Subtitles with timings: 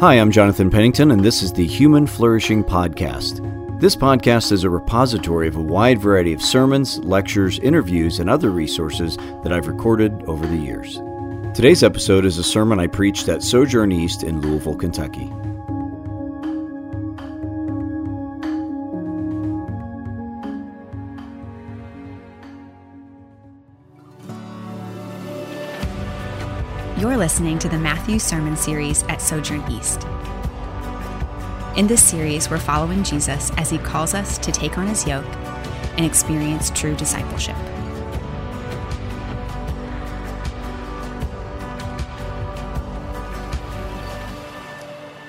[0.00, 3.46] Hi, I'm Jonathan Pennington, and this is the Human Flourishing Podcast.
[3.80, 8.48] This podcast is a repository of a wide variety of sermons, lectures, interviews, and other
[8.48, 10.96] resources that I've recorded over the years.
[11.54, 15.30] Today's episode is a sermon I preached at Sojourn East in Louisville, Kentucky.
[27.20, 30.06] Listening to the Matthew Sermon Series at Sojourn East.
[31.76, 35.26] In this series, we're following Jesus as he calls us to take on his yoke
[35.98, 37.56] and experience true discipleship.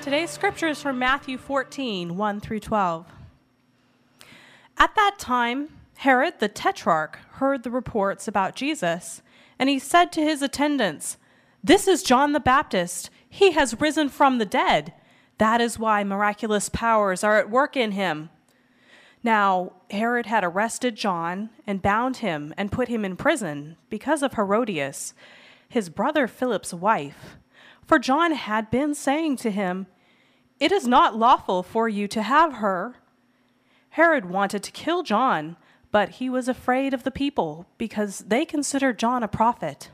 [0.00, 3.06] Today's scripture is from Matthew 14, 1 through 12.
[4.78, 9.20] At that time, Herod the Tetrarch heard the reports about Jesus,
[9.58, 11.18] and he said to his attendants,
[11.62, 13.10] this is John the Baptist.
[13.28, 14.92] He has risen from the dead.
[15.38, 18.30] That is why miraculous powers are at work in him.
[19.24, 24.34] Now, Herod had arrested John and bound him and put him in prison because of
[24.34, 25.14] Herodias,
[25.68, 27.36] his brother Philip's wife.
[27.86, 29.86] For John had been saying to him,
[30.58, 32.96] It is not lawful for you to have her.
[33.90, 35.56] Herod wanted to kill John,
[35.92, 39.90] but he was afraid of the people because they considered John a prophet.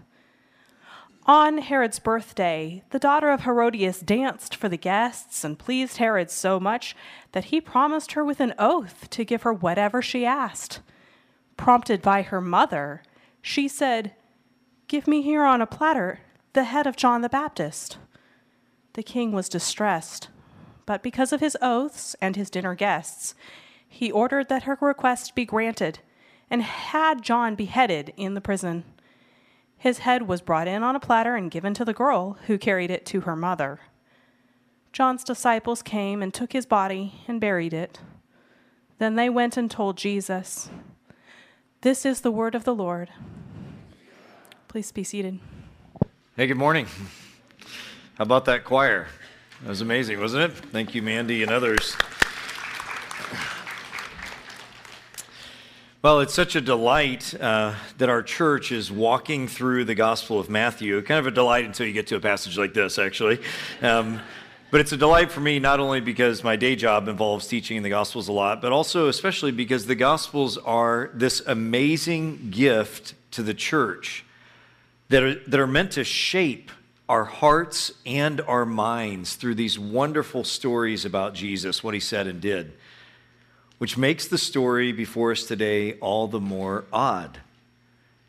[1.28, 6.58] On Herod's birthday, the daughter of Herodias danced for the guests and pleased Herod so
[6.58, 6.96] much
[7.32, 10.80] that he promised her with an oath to give her whatever she asked.
[11.58, 13.02] Prompted by her mother,
[13.42, 14.14] she said,
[14.86, 16.20] Give me here on a platter
[16.54, 17.98] the head of John the Baptist.
[18.94, 20.28] The king was distressed,
[20.86, 23.34] but because of his oaths and his dinner guests,
[23.86, 25.98] he ordered that her request be granted
[26.48, 28.84] and had John beheaded in the prison.
[29.78, 32.90] His head was brought in on a platter and given to the girl, who carried
[32.90, 33.80] it to her mother.
[34.92, 38.00] John's disciples came and took his body and buried it.
[38.98, 40.70] Then they went and told Jesus.
[41.82, 43.10] This is the word of the Lord.
[44.66, 45.38] Please be seated.
[46.36, 46.86] Hey, good morning.
[48.16, 49.06] How about that choir?
[49.62, 50.52] That was amazing, wasn't it?
[50.52, 51.96] Thank you, Mandy and others.
[56.08, 60.48] Well, it's such a delight uh, that our church is walking through the Gospel of
[60.48, 61.02] Matthew.
[61.02, 63.40] Kind of a delight until you get to a passage like this, actually.
[63.82, 64.18] Um,
[64.70, 67.82] but it's a delight for me not only because my day job involves teaching in
[67.82, 73.42] the Gospels a lot, but also especially because the Gospels are this amazing gift to
[73.42, 74.24] the church
[75.10, 76.70] that are, that are meant to shape
[77.06, 82.40] our hearts and our minds through these wonderful stories about Jesus, what he said and
[82.40, 82.72] did
[83.78, 87.38] which makes the story before us today all the more odd.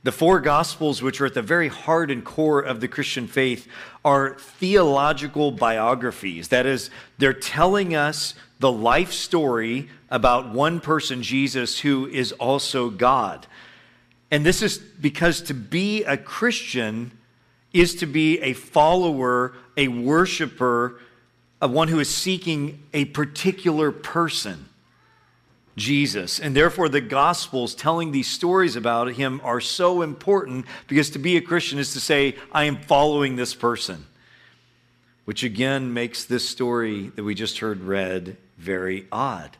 [0.04, 3.68] The four Gospels, which are at the very heart and core of the Christian faith,
[4.06, 6.48] are theological biographies.
[6.48, 12.90] That is, they're telling us the life story about one person, Jesus, who is also
[12.90, 13.46] God.
[14.32, 17.12] And this is because to be a Christian
[17.74, 21.00] is to be a follower, a worshiper,
[21.62, 24.69] of one who is seeking a particular person.
[25.80, 26.40] Jesus.
[26.40, 31.38] And therefore, the Gospels telling these stories about him are so important because to be
[31.38, 34.06] a Christian is to say, I am following this person.
[35.26, 39.58] Which again makes this story that we just heard read very odd.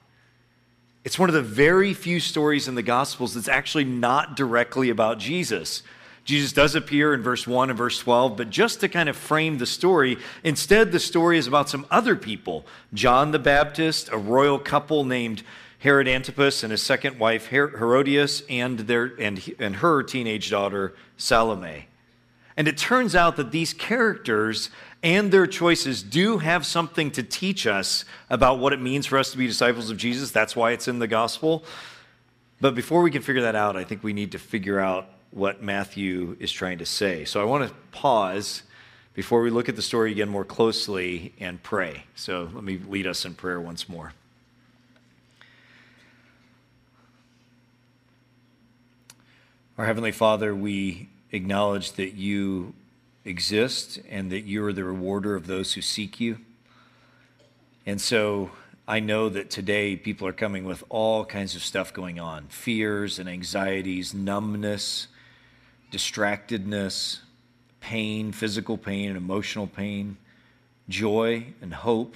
[1.04, 5.18] It's one of the very few stories in the Gospels that's actually not directly about
[5.18, 5.82] Jesus.
[6.26, 9.58] Jesus does appear in verse 1 and verse 12, but just to kind of frame
[9.58, 14.60] the story, instead, the story is about some other people John the Baptist, a royal
[14.60, 15.42] couple named
[15.80, 21.88] Herod Antipas and his second wife Herodias and, their, and, and her teenage daughter Salome.
[22.58, 24.70] And it turns out that these characters
[25.02, 29.32] and their choices do have something to teach us about what it means for us
[29.32, 30.32] to be disciples of Jesus.
[30.32, 31.64] That's why it's in the gospel.
[32.60, 35.64] But before we can figure that out, I think we need to figure out what
[35.64, 37.24] Matthew is trying to say.
[37.24, 38.64] So I want to pause
[39.14, 42.04] before we look at the story again more closely and pray.
[42.16, 44.12] So let me lead us in prayer once more.
[49.80, 52.74] Our Heavenly Father, we acknowledge that you
[53.24, 56.40] exist and that you are the rewarder of those who seek you.
[57.86, 58.52] And so
[58.90, 63.20] I know that today people are coming with all kinds of stuff going on fears
[63.20, 65.08] and anxieties, numbness,
[65.94, 67.20] distractedness,
[67.80, 70.18] pain, physical pain and emotional pain,
[70.90, 72.16] joy and hope.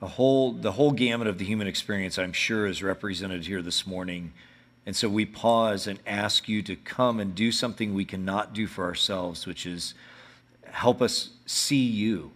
[0.00, 3.88] A whole, the whole gamut of the human experience, I'm sure, is represented here this
[3.88, 4.32] morning
[4.84, 8.66] and so we pause and ask you to come and do something we cannot do
[8.66, 9.94] for ourselves, which is
[10.64, 12.32] help us see you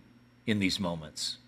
[0.47, 1.39] in these moments.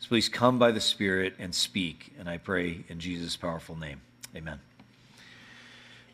[0.00, 2.14] So please come by the Spirit and speak.
[2.18, 4.00] And I pray in Jesus' powerful name.
[4.34, 4.60] Amen.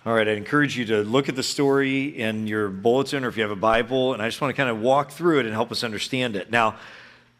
[0.07, 3.37] All right, I encourage you to look at the story in your bulletin or if
[3.37, 5.55] you have a Bible, and I just want to kind of walk through it and
[5.55, 6.51] help us understand it.
[6.51, 6.77] Now,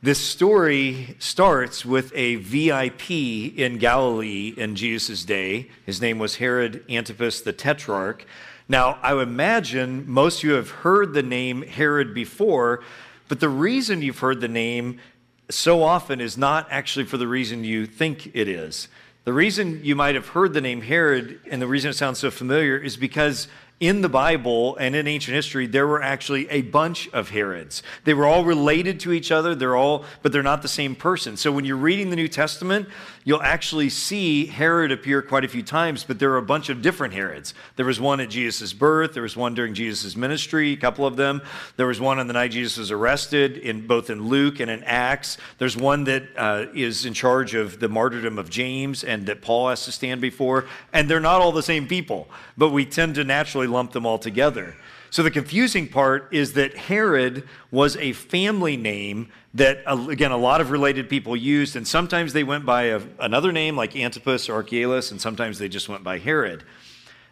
[0.05, 3.11] this story starts with a VIP
[3.57, 5.71] in Galilee in Jesus' day.
[5.87, 8.27] His name was Herod Antipas the Tetrarch.
[8.69, 12.85] Now, I would imagine most of you have heard the name Herod before,
[13.29, 15.01] but the reason you've heard the name
[15.49, 18.89] so often is not actually for the reason you think it is.
[19.25, 22.31] The reason you might have heard the name Herod and the reason it sounds so
[22.31, 23.49] familiar is because
[23.87, 27.83] in the Bible and in ancient history, there were actually a bunch of Herods.
[28.05, 31.37] They were all related to each other, they're all, but they're not the same person.
[31.37, 32.89] So when you're reading the New Testament,
[33.25, 36.83] you'll actually see Herod appear quite a few times, but there are a bunch of
[36.83, 37.55] different Herods.
[37.77, 41.17] There was one at Jesus' birth, there was one during Jesus' ministry, a couple of
[41.17, 41.43] them.
[41.77, 44.85] There was one on the night Jesus was arrested, in both in Luke and in
[44.85, 45.39] Acts.
[45.59, 49.71] There's one that uh, is in charge of the martyrdom of James and that Paul
[49.71, 50.67] has to stand before.
[50.93, 54.19] And they're not all the same people, but we tend to naturally lump them all
[54.19, 54.77] together.
[55.15, 60.37] So the confusing part is that Herod was a family name that, uh, again, a
[60.37, 64.49] lot of related people used, and sometimes they went by a, another name like Antipas
[64.49, 66.65] or Archelaus, and sometimes they just went by Herod.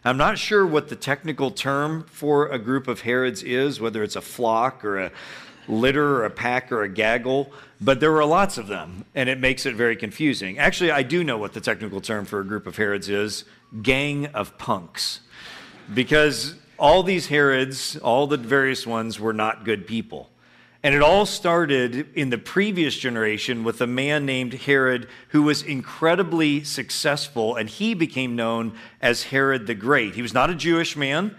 [0.05, 4.15] I'm not sure what the technical term for a group of Herods is, whether it's
[4.15, 5.11] a flock or a
[5.67, 7.51] litter or a pack or a gaggle,
[7.81, 10.57] but there were lots of them, and it makes it very confusing.
[10.57, 13.43] Actually, I do know what the technical term for a group of Herods is
[13.81, 15.19] gang of punks
[15.93, 20.29] because all these Herods, all the various ones, were not good people.
[20.81, 25.61] And it all started in the previous generation with a man named Herod who was
[25.61, 30.15] incredibly successful, and he became known as Herod the Great.
[30.15, 31.37] He was not a Jewish man,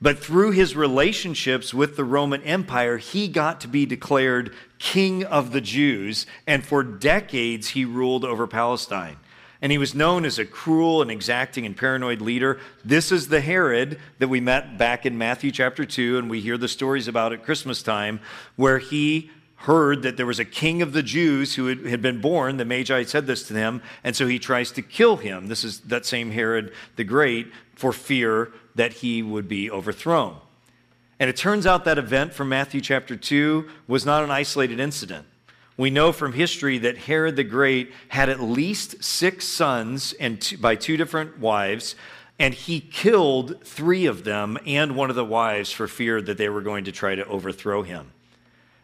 [0.00, 5.50] but through his relationships with the Roman Empire, he got to be declared king of
[5.50, 9.16] the Jews, and for decades he ruled over Palestine
[9.60, 12.60] and he was known as a cruel and exacting and paranoid leader.
[12.84, 16.56] This is the Herod that we met back in Matthew chapter 2, and we hear
[16.56, 18.20] the stories about at Christmas time,
[18.56, 19.30] where he
[19.62, 22.58] heard that there was a king of the Jews who had been born.
[22.58, 25.48] The Magi said this to him, and so he tries to kill him.
[25.48, 30.36] This is that same Herod the Great for fear that he would be overthrown.
[31.18, 35.26] And it turns out that event from Matthew chapter 2 was not an isolated incident.
[35.78, 40.58] We know from history that Herod the Great had at least six sons and two,
[40.58, 41.94] by two different wives,
[42.36, 46.48] and he killed three of them and one of the wives for fear that they
[46.48, 48.10] were going to try to overthrow him.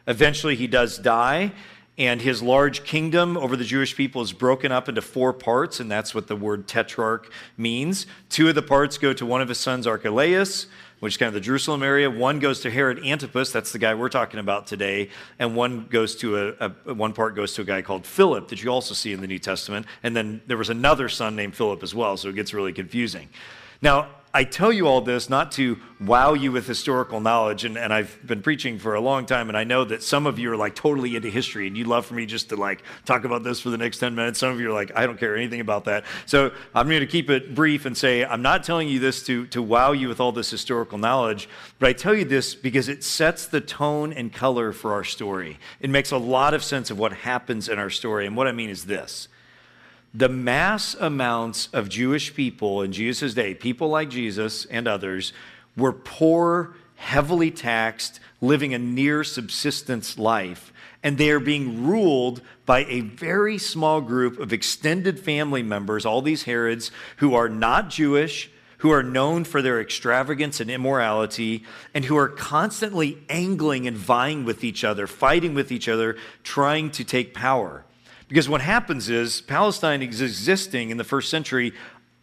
[0.07, 1.53] Eventually, he does die,
[1.97, 5.91] and his large kingdom over the Jewish people is broken up into four parts, and
[5.91, 8.07] that's what the word tetrarch means.
[8.29, 10.67] Two of the parts go to one of his sons, Archelaus
[11.05, 12.11] which is kind of the Jerusalem area.
[12.11, 16.17] One goes to Herod Antipas, that's the guy we're talking about today, and one goes
[16.17, 19.13] to a, a, one part goes to a guy called Philip that you also see
[19.13, 22.31] in the New Testament, and then there was another son named Philip as well, so
[22.31, 23.29] it gets really confusing.
[23.83, 27.93] Now, I tell you all this not to wow you with historical knowledge, and, and
[27.95, 30.57] I've been preaching for a long time, and I know that some of you are
[30.57, 33.61] like totally into history, and you'd love for me just to like talk about this
[33.61, 34.41] for the next 10 minutes.
[34.41, 36.05] Some of you are like, I don't care anything about that.
[36.27, 39.47] So I'm going to keep it brief and say, I'm not telling you this to,
[39.47, 41.49] to wow you with all this historical knowledge,
[41.79, 45.61] but I tell you this because it sets the tone and color for our story.
[45.79, 48.53] It makes a lot of sense of what happens in our story, and what I
[48.53, 49.29] mean is this
[50.15, 55.33] the mass amounts of Jewish people in Jesus' day, people like Jesus and others,
[55.77, 60.73] were poor, heavily taxed, living a near subsistence life.
[61.03, 66.23] And they are being ruled by a very small group of extended family members, all
[66.23, 72.05] these Herods, who are not Jewish, who are known for their extravagance and immorality, and
[72.05, 77.03] who are constantly angling and vying with each other, fighting with each other, trying to
[77.03, 77.85] take power.
[78.29, 81.73] Because what happens is Palestine is existing in the first century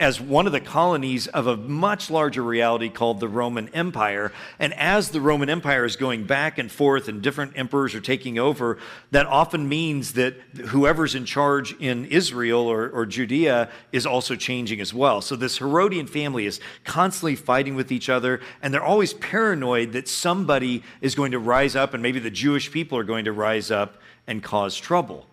[0.01, 4.31] as one of the colonies of a much larger reality called the Roman Empire.
[4.57, 8.39] And as the Roman Empire is going back and forth and different emperors are taking
[8.39, 8.79] over,
[9.11, 10.33] that often means that
[10.69, 15.21] whoever's in charge in Israel or, or Judea is also changing as well.
[15.21, 20.07] So this Herodian family is constantly fighting with each other, and they're always paranoid that
[20.07, 23.69] somebody is going to rise up, and maybe the Jewish people are going to rise
[23.69, 25.27] up and cause trouble.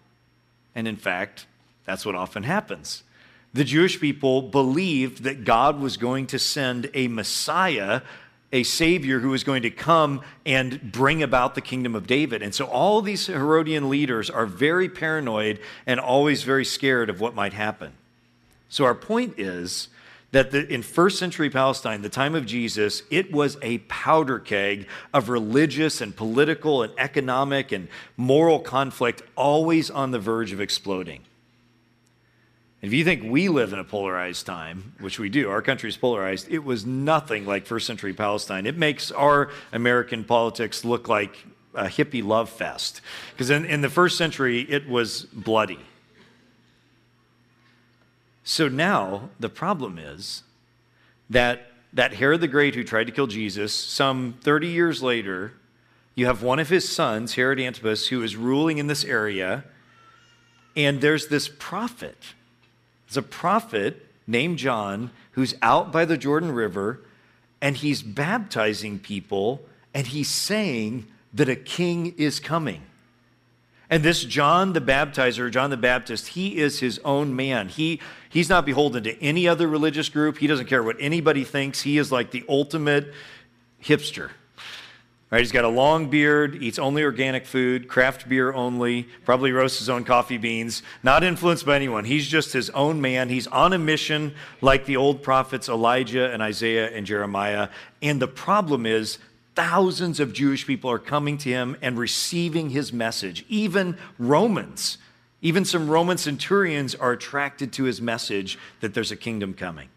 [0.78, 1.46] And in fact,
[1.86, 3.02] that's what often happens.
[3.52, 8.02] The Jewish people believed that God was going to send a Messiah,
[8.52, 12.42] a Savior who was going to come and bring about the kingdom of David.
[12.42, 17.34] And so all these Herodian leaders are very paranoid and always very scared of what
[17.34, 17.94] might happen.
[18.68, 19.88] So our point is
[20.30, 24.86] that the, in first century Palestine, the time of Jesus, it was a powder keg
[25.14, 31.22] of religious and political and economic and moral conflict, always on the verge of exploding.
[32.80, 35.96] If you think we live in a polarized time, which we do, our country is
[35.96, 38.66] polarized, it was nothing like first century Palestine.
[38.66, 41.44] It makes our American politics look like
[41.74, 43.00] a hippie love fest.
[43.32, 45.80] Because in, in the first century, it was bloody.
[48.48, 50.42] So now the problem is
[51.28, 55.52] that, that Herod the Great, who tried to kill Jesus, some 30 years later,
[56.14, 59.64] you have one of his sons, Herod Antipas, who is ruling in this area,
[60.74, 62.16] and there's this prophet
[63.06, 67.00] there's a prophet named John who's out by the Jordan River
[67.60, 69.60] and he's baptizing people
[69.92, 72.80] and he's saying that a king is coming.
[73.90, 77.68] And this John the Baptizer, John the Baptist, he is his own man.
[77.68, 80.38] He, he's not beholden to any other religious group.
[80.38, 81.82] He doesn't care what anybody thinks.
[81.82, 83.14] He is like the ultimate
[83.82, 84.30] hipster.
[85.30, 89.78] Right, he's got a long beard, eats only organic food, craft beer only, probably roasts
[89.78, 92.06] his own coffee beans, not influenced by anyone.
[92.06, 93.28] He's just his own man.
[93.28, 97.68] He's on a mission like the old prophets Elijah and Isaiah and Jeremiah.
[98.00, 99.18] And the problem is,
[99.58, 103.44] thousands of Jewish people are coming to him and receiving his message.
[103.48, 104.98] Even Romans,
[105.42, 109.88] even some Roman centurions are attracted to his message that there's a kingdom coming.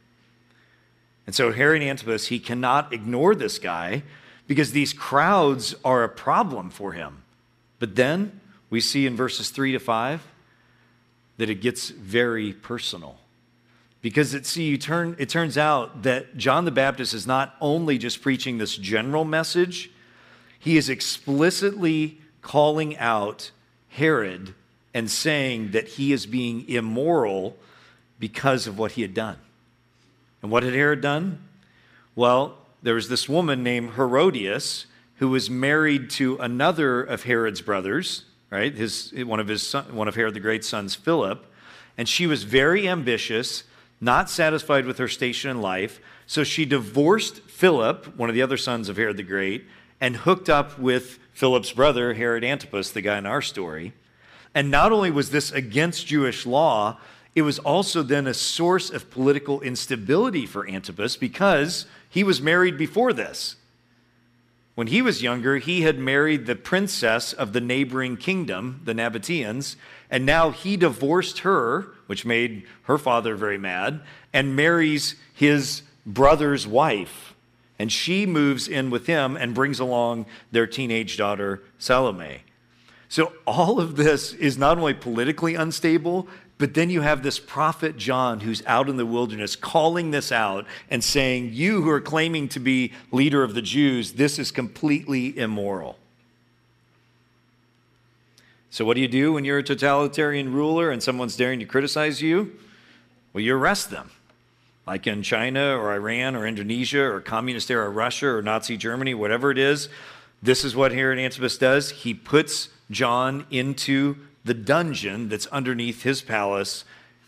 [1.27, 4.01] And so Herod Antipas, he cannot ignore this guy
[4.47, 7.21] because these crowds are a problem for him.
[7.77, 8.41] But then
[8.71, 10.25] we see in verses 3 to 5
[11.37, 13.19] that it gets very personal.
[14.01, 17.97] Because it, see, you turn, it turns out that John the Baptist is not only
[17.97, 19.91] just preaching this general message,
[20.57, 23.51] he is explicitly calling out
[23.89, 24.55] Herod
[24.93, 27.55] and saying that he is being immoral
[28.19, 29.37] because of what he had done.
[30.41, 31.39] And what had Herod done?
[32.15, 38.25] Well, there was this woman named Herodias who was married to another of Herod's brothers,
[38.49, 38.73] right?
[38.73, 41.45] His, one, of his son, one of Herod the Great's sons, Philip.
[41.97, 43.63] And she was very ambitious,
[44.01, 46.01] not satisfied with her station in life.
[46.25, 49.65] So she divorced Philip, one of the other sons of Herod the Great,
[50.01, 53.93] and hooked up with Philip's brother, Herod Antipas, the guy in our story.
[54.53, 56.97] And not only was this against Jewish law,
[57.35, 62.77] it was also then a source of political instability for Antipas because he was married
[62.77, 63.55] before this.
[64.75, 69.75] When he was younger, he had married the princess of the neighboring kingdom, the Nabateans,
[70.09, 74.01] and now he divorced her, which made her father very mad,
[74.33, 77.33] and marries his brother's wife.
[77.79, 82.41] And she moves in with him and brings along their teenage daughter, Salome.
[83.07, 86.27] So, all of this is not only politically unstable,
[86.57, 90.67] but then you have this prophet John who's out in the wilderness calling this out
[90.89, 95.37] and saying, You who are claiming to be leader of the Jews, this is completely
[95.37, 95.97] immoral.
[98.71, 102.21] So, what do you do when you're a totalitarian ruler and someone's daring to criticize
[102.21, 102.57] you?
[103.33, 104.11] Well, you arrest them.
[104.87, 109.51] Like in China or Iran or Indonesia or communist era Russia or Nazi Germany, whatever
[109.51, 109.89] it is,
[110.41, 111.91] this is what Herod Antipas does.
[111.91, 116.85] He puts John into the dungeon that's underneath his palace,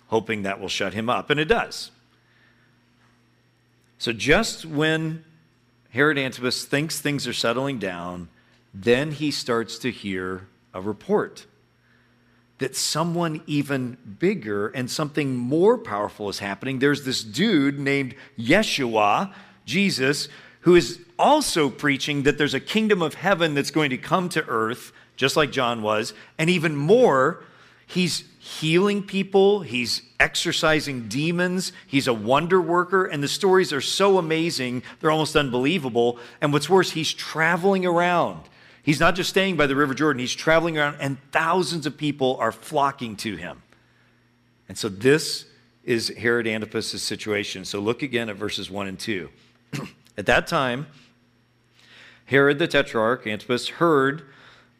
[0.07, 1.29] hoping that will shut him up.
[1.29, 1.91] And it does.
[3.97, 5.25] So just when
[5.89, 8.29] Herod Antipas thinks things are settling down,
[8.73, 11.45] then he starts to hear a report
[12.59, 16.79] that someone even bigger and something more powerful is happening.
[16.79, 19.33] There's this dude named Yeshua,
[19.65, 20.29] Jesus,
[20.61, 24.45] who is also preaching that there's a kingdom of heaven that's going to come to
[24.47, 26.13] earth just like John was.
[26.37, 27.43] And even more,
[27.85, 34.17] he's healing people, he's exorcising demons, he's a wonder worker, and the stories are so
[34.17, 36.19] amazing, they're almost unbelievable.
[36.41, 38.41] And what's worse, he's traveling around.
[38.83, 42.35] He's not just staying by the River Jordan, he's traveling around, and thousands of people
[42.37, 43.63] are flocking to him.
[44.67, 45.45] And so this
[45.83, 47.65] is Herod Antipas' situation.
[47.65, 49.29] So look again at verses 1 and 2.
[50.17, 50.87] at that time,
[52.25, 54.23] Herod the Tetrarch, Antipas, heard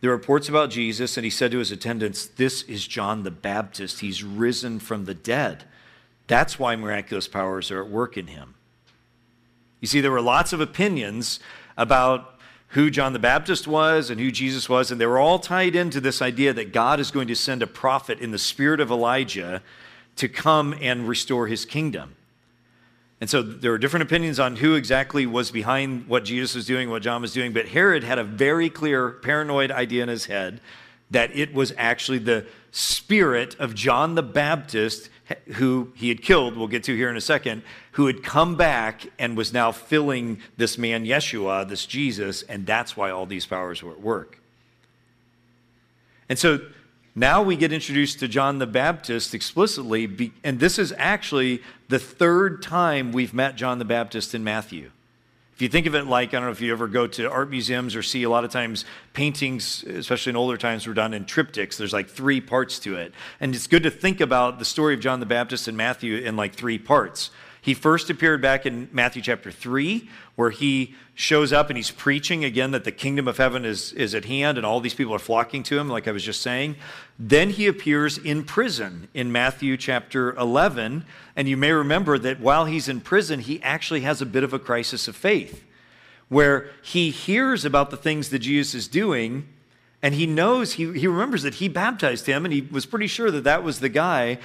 [0.02, 4.02] the reports about Jesus, and he said to his attendants, This is John the Baptist.
[4.02, 5.64] He's risen from the dead.
[6.28, 8.56] That's why miraculous powers are at work in him.
[9.80, 11.40] You see, there were lots of opinions
[11.78, 12.33] about
[12.74, 16.02] who John the Baptist was and who Jesus was, and they were all tied into
[16.02, 19.62] this idea that God is going to send a prophet in the spirit of Elijah
[20.16, 22.16] to come and restore his kingdom.
[23.22, 26.90] And so there are different opinions on who exactly was behind what Jesus was doing,
[26.90, 30.60] what John was doing, but Herod had a very clear paranoid idea in his head
[31.12, 35.10] that it was actually the spirit of John the Baptist
[35.54, 37.64] who he had killed, we'll get to here in a second,
[37.94, 42.98] who had come back and was now filling this man, Yeshua, this Jesus, and that's
[42.98, 44.40] why all these powers were at work.
[46.30, 46.60] And so
[47.16, 52.64] now we get introduced to John the Baptist explicitly, and this is actually the third
[52.64, 54.92] time we've met John the Baptist in Matthew.
[55.64, 57.96] You think of it like, I don't know if you ever go to art museums
[57.96, 61.78] or see a lot of times paintings, especially in older times, were done in triptychs.
[61.78, 63.14] There's like three parts to it.
[63.40, 66.36] And it's good to think about the story of John the Baptist and Matthew in
[66.36, 67.32] like three parts.
[67.64, 72.44] He first appeared back in Matthew chapter 3, where he shows up and he's preaching
[72.44, 75.20] again that the kingdom of heaven is, is at hand and all these people are
[75.20, 76.76] flocking to him, like I was just saying.
[77.18, 81.06] Then he appears in prison in Matthew chapter 11.
[81.38, 84.52] And you may remember that while he's in prison, he actually has a bit of
[84.52, 85.64] a crisis of faith
[86.28, 89.48] where he hears about the things that Jesus is doing
[90.02, 93.32] and he knows, he, he remembers that he baptized him and he was pretty sure
[93.32, 94.38] that that was the guy.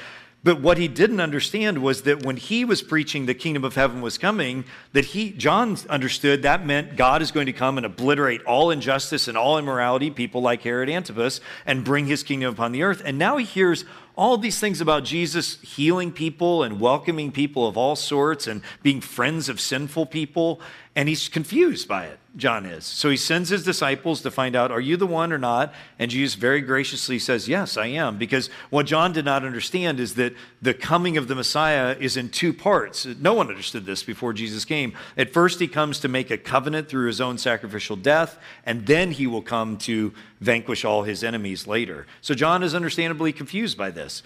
[0.48, 4.00] But what he didn't understand was that when he was preaching the kingdom of heaven
[4.00, 4.64] was coming,
[4.94, 9.28] that he John understood that meant God is going to come and obliterate all injustice
[9.28, 13.02] and all immorality, people like Herod Antipas, and bring his kingdom upon the earth.
[13.04, 13.84] And now he hears
[14.16, 19.02] all these things about Jesus healing people and welcoming people of all sorts and being
[19.02, 20.62] friends of sinful people.
[20.98, 22.84] And he's confused by it, John is.
[22.84, 25.72] So he sends his disciples to find out, are you the one or not?
[25.96, 28.18] And Jesus very graciously says, yes, I am.
[28.18, 32.30] Because what John did not understand is that the coming of the Messiah is in
[32.30, 33.06] two parts.
[33.06, 34.92] No one understood this before Jesus came.
[35.16, 38.36] At first, he comes to make a covenant through his own sacrificial death,
[38.66, 42.08] and then he will come to vanquish all his enemies later.
[42.22, 44.24] So John is understandably confused by this.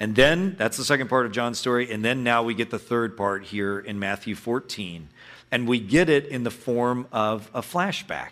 [0.00, 1.92] And then, that's the second part of John's story.
[1.92, 5.10] And then now we get the third part here in Matthew 14
[5.54, 8.30] and we get it in the form of a flashback.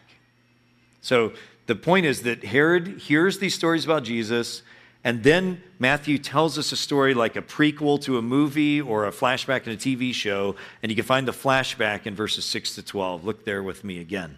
[1.03, 1.33] So
[1.67, 4.63] the point is that Herod hears these stories about Jesus,
[5.05, 9.13] and then Matthew tells us a story like a prequel to a movie or a
[9.13, 12.83] flashback in a TV show, and you can find the flashback in verses 6 to
[12.83, 13.25] 12.
[13.25, 14.37] Look there with me again.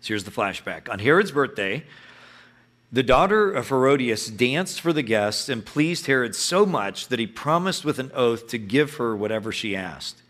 [0.00, 0.88] So here's the flashback.
[0.88, 1.82] On Herod's birthday,
[2.92, 7.26] the daughter of Herodias danced for the guests and pleased Herod so much that he
[7.26, 10.22] promised with an oath to give her whatever she asked.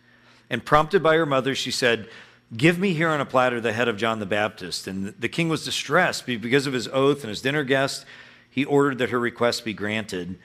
[0.51, 2.09] And prompted by her mother, she said,
[2.57, 4.87] Give me here on a platter the head of John the Baptist.
[4.87, 8.07] And the king was distressed because of his oath and his dinner guest.
[8.49, 10.39] He ordered that her request be granted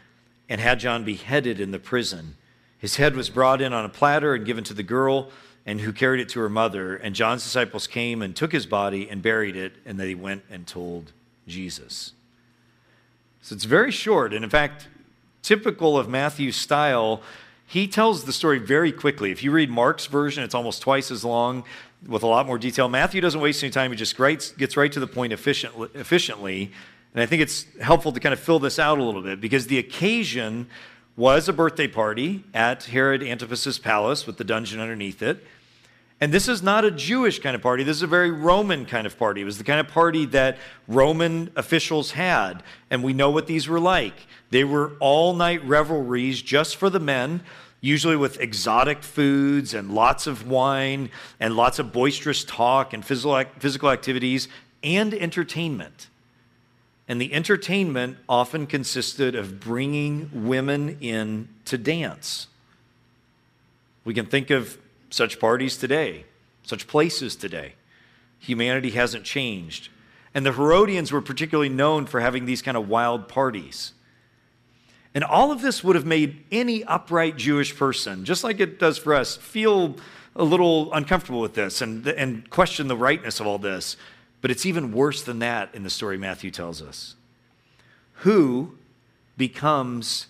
[0.49, 2.35] and had John beheaded in the prison.
[2.77, 5.29] His head was brought in on a platter and given to the girl,
[5.65, 6.97] and who carried it to her mother.
[6.97, 10.67] And John's disciples came and took his body and buried it, and they went and
[10.67, 11.13] told
[11.47, 12.11] Jesus.
[13.41, 14.89] So it's very short, and in fact,
[15.41, 17.21] typical of Matthew's style
[17.65, 19.31] he tells the story very quickly.
[19.31, 21.63] If you read Mark's version, it's almost twice as long
[22.07, 22.89] with a lot more detail.
[22.89, 23.91] Matthew doesn't waste any time.
[23.91, 26.71] He just gets right to the point efficiently, efficiently.
[27.13, 29.67] And I think it's helpful to kind of fill this out a little bit because
[29.67, 30.67] the occasion
[31.15, 35.45] was a birthday party at Herod Antipas's palace with the dungeon underneath it.
[36.23, 37.83] And this is not a Jewish kind of party.
[37.83, 39.41] This is a very Roman kind of party.
[39.41, 40.57] It was the kind of party that
[40.87, 42.63] Roman officials had.
[42.89, 44.25] And we know what these were like.
[44.49, 47.43] They were all night revelries just for the men,
[47.81, 51.09] usually with exotic foods and lots of wine
[51.41, 54.47] and lots of boisterous talk and physical activities
[54.81, 56.07] and entertainment.
[57.09, 62.47] And the entertainment often consisted of bringing women in to dance.
[64.05, 64.77] We can think of
[65.13, 66.25] such parties today,
[66.63, 67.73] such places today.
[68.39, 69.89] Humanity hasn't changed.
[70.33, 73.93] And the Herodians were particularly known for having these kind of wild parties.
[75.13, 78.97] And all of this would have made any upright Jewish person, just like it does
[78.97, 79.97] for us, feel
[80.35, 83.95] a little uncomfortable with this and, and question the rightness of all this.
[84.41, 87.13] But it's even worse than that in the story Matthew tells us.
[88.21, 88.79] Who
[89.37, 90.25] becomes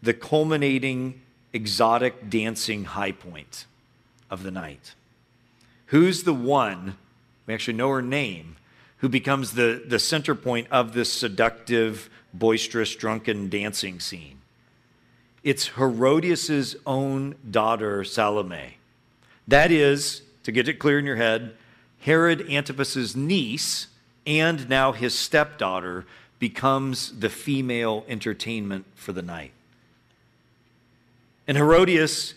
[0.00, 1.22] the culminating
[1.52, 3.66] exotic dancing high point
[4.30, 4.94] of the night?
[5.86, 6.96] Who's the one,
[7.46, 8.56] we actually know her name,
[8.98, 14.38] who becomes the, the center point of this seductive boisterous, drunken dancing scene.
[15.42, 18.76] It's Herodias' own daughter, Salome.
[19.46, 21.54] That is, to get it clear in your head,
[22.00, 23.88] Herod Antipas's niece
[24.26, 26.04] and now his stepdaughter
[26.38, 29.52] becomes the female entertainment for the night.
[31.46, 32.34] And Herodias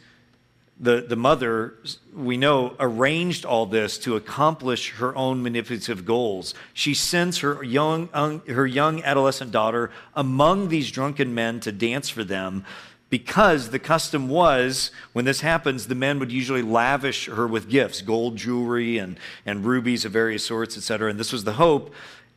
[0.82, 1.76] the, the mother,
[2.12, 6.56] we know, arranged all this to accomplish her own manipulative goals.
[6.74, 8.08] She sends her young,
[8.48, 12.66] her young adolescent daughter among these drunken men to dance for them
[13.12, 18.02] because the custom was when this happens, the men would usually lavish her with gifts,
[18.02, 21.12] gold jewelry and, and rubies of various sorts, etc.
[21.12, 21.94] And this was the hope.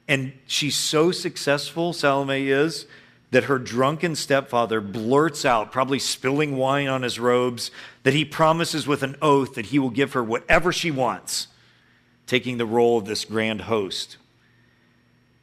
[0.07, 2.85] And she's so successful, Salome is,
[3.35, 7.73] that her drunken stepfather blurts out, probably spilling wine on his robes,
[8.05, 11.49] that he promises with an oath that he will give her whatever she wants,
[12.29, 14.19] taking the role of this grand host.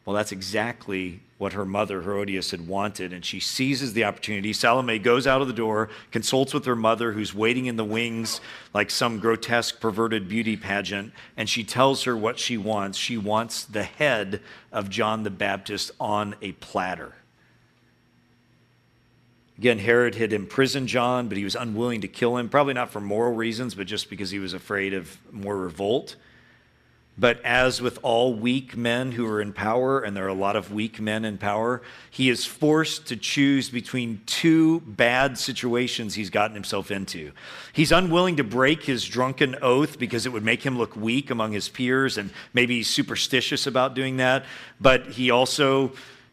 [0.05, 4.53] Well, that's exactly what her mother, Herodias, had wanted, and she seizes the opportunity.
[4.53, 8.39] Salome goes out of the door, consults with her mother, who's waiting in the wings
[8.73, 12.97] like some grotesque, perverted beauty pageant, and she tells her what she wants.
[12.97, 14.39] She wants the head
[14.71, 17.15] of John the Baptist on a platter.
[19.61, 22.99] Again, Herod had imprisoned John, but he was unwilling to kill him, probably not for
[22.99, 26.15] moral reasons, but just because he was afraid of more revolt.
[27.15, 30.55] But as with all weak men who are in power, and there are a lot
[30.55, 36.31] of weak men in power, he is forced to choose between two bad situations he's
[36.31, 37.31] gotten himself into.
[37.71, 41.51] He's unwilling to break his drunken oath because it would make him look weak among
[41.51, 44.43] his peers, and maybe he's superstitious about doing that.
[44.79, 45.91] But he also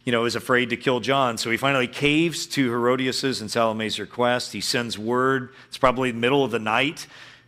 [0.08, 1.36] you know, is afraid to kill John.
[1.36, 4.54] So he finally caves to Herodias's and Salome's request.
[4.54, 5.50] He sends word.
[5.66, 7.06] It's probably the middle of the night.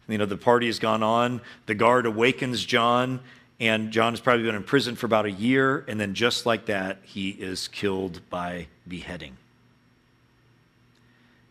[0.08, 1.40] You know, the party has gone on.
[1.64, 3.20] The guard awakens John,
[3.60, 5.86] and John has probably been in prison for about a year.
[5.88, 9.38] And then, just like that, he is killed by beheading.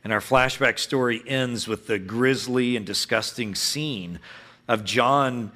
[0.04, 4.20] And our flashback story ends with the grisly and disgusting scene
[4.68, 5.54] of John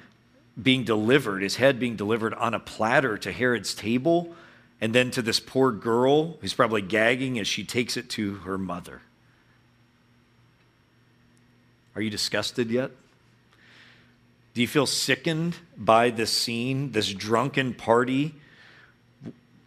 [0.60, 4.34] being delivered, his head being delivered on a platter to Herod's table
[4.84, 8.58] and then to this poor girl who's probably gagging as she takes it to her
[8.58, 9.00] mother.
[11.96, 12.90] Are you disgusted yet?
[14.52, 18.34] Do you feel sickened by this scene, this drunken party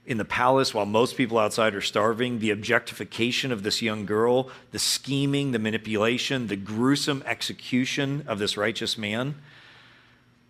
[0.05, 4.51] in the palace while most people outside are starving, the objectification of this young girl,
[4.69, 9.33] the scheming, the manipulation, the gruesome execution of this righteous man?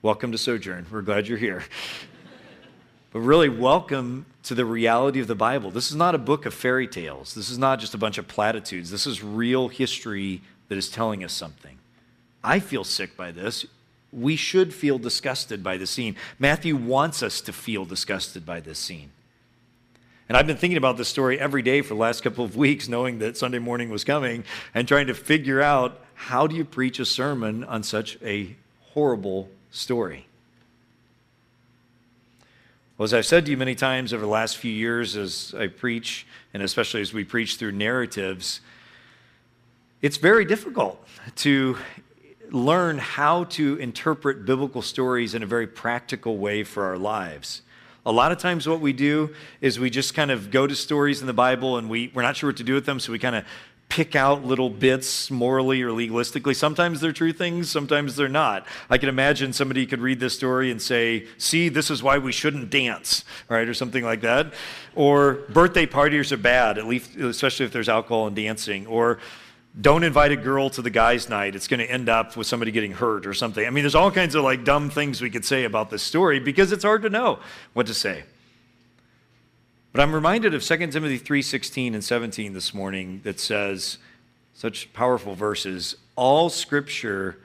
[0.01, 0.87] Welcome to Sojourn.
[0.91, 1.63] We're glad you're here.
[3.13, 5.71] But really, welcome to the reality of the Bible.
[5.71, 7.33] This is not a book of fairy tales.
[7.33, 8.91] This is not just a bunch of platitudes.
[8.91, 11.77] This is real history that is telling us something.
[12.43, 13.65] I feel sick by this.
[14.11, 16.17] We should feel disgusted by the scene.
[16.37, 19.11] Matthew wants us to feel disgusted by this scene.
[20.27, 22.89] And I've been thinking about this story every day for the last couple of weeks,
[22.89, 24.43] knowing that Sunday morning was coming,
[24.73, 28.55] and trying to figure out how do you preach a sermon on such a
[28.93, 30.26] horrible story.
[32.97, 35.67] Well, as I've said to you many times over the last few years as I
[35.67, 38.61] preach, and especially as we preach through narratives,
[40.01, 41.77] it's very difficult to
[42.49, 47.61] learn how to interpret biblical stories in a very practical way for our lives.
[48.03, 49.31] A lot of times, what we do
[49.61, 52.35] is we just kind of go to stories in the Bible and we, we're not
[52.35, 53.45] sure what to do with them, so we kind of
[53.89, 56.55] pick out little bits morally or legalistically.
[56.55, 58.65] Sometimes they're true things, sometimes they're not.
[58.89, 62.31] I can imagine somebody could read this story and say, See, this is why we
[62.31, 63.67] shouldn't dance, right?
[63.67, 64.53] Or something like that.
[64.95, 68.87] Or birthday parties are bad, at least, especially if there's alcohol and dancing.
[68.87, 69.19] Or
[69.79, 71.55] don't invite a girl to the guys' night.
[71.55, 73.65] It's going to end up with somebody getting hurt or something.
[73.65, 76.39] I mean, there's all kinds of like dumb things we could say about this story
[76.39, 77.39] because it's hard to know
[77.73, 78.23] what to say.
[79.97, 83.97] But I'm reminded of 2 Timothy 3:16 and 17 this morning that says
[84.53, 87.39] such powerful verses, all scripture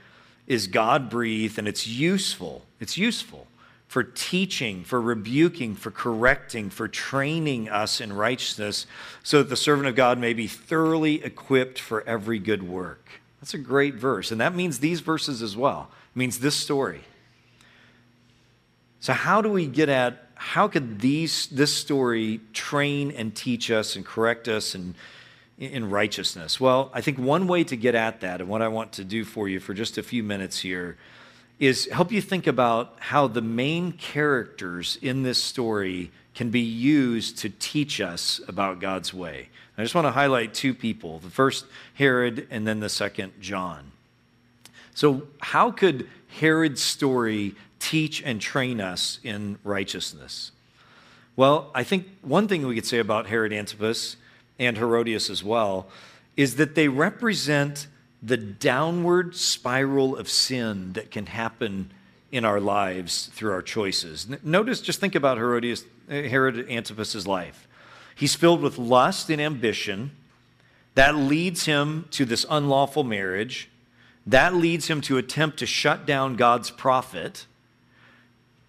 [0.47, 2.67] is God-breathed and it's useful.
[2.79, 3.47] It's useful
[3.89, 8.87] for teaching, for rebuking, for correcting, for training us in righteousness,
[9.23, 13.23] so that the servant of God may be thoroughly equipped for every good work.
[13.41, 14.31] That's a great verse.
[14.31, 15.89] And that means these verses as well.
[16.15, 17.05] It means this story.
[19.01, 23.95] So, how do we get at how could these, this story train and teach us
[23.95, 24.97] and correct us in,
[25.57, 26.61] in righteousness?
[26.61, 29.25] Well, I think one way to get at that, and what I want to do
[29.25, 30.99] for you for just a few minutes here,
[31.61, 37.39] is help you think about how the main characters in this story can be used
[37.39, 39.49] to teach us about God's way.
[39.79, 43.93] I just want to highlight two people the first, Herod, and then the second, John.
[44.93, 50.53] So, how could Herod's story teach and train us in righteousness?
[51.35, 54.17] Well, I think one thing we could say about Herod Antipas
[54.59, 55.89] and Herodias as well
[56.37, 57.89] is that they represent
[58.23, 61.91] the downward spiral of sin that can happen
[62.31, 64.27] in our lives through our choices.
[64.43, 67.67] Notice, just think about Herodias, Herod Antipas's life.
[68.15, 70.13] He's filled with lust and ambition.
[70.95, 73.69] That leads him to this unlawful marriage.
[74.27, 77.47] That leads him to attempt to shut down God's prophet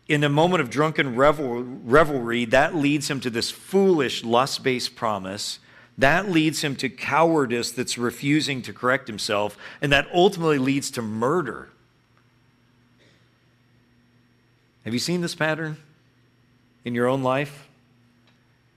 [0.07, 4.95] in a moment of drunken revel, revelry, that leads him to this foolish lust based
[4.95, 5.59] promise.
[5.97, 9.57] That leads him to cowardice that's refusing to correct himself.
[9.81, 11.69] And that ultimately leads to murder.
[14.85, 15.77] Have you seen this pattern
[16.83, 17.69] in your own life?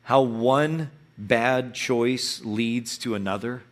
[0.03, 3.63] How one bad choice leads to another,